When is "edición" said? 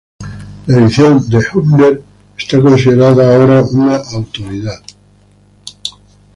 0.79-1.29